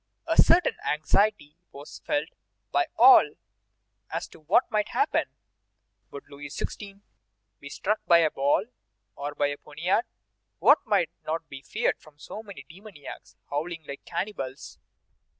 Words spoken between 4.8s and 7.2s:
happen. Would Louis XVI.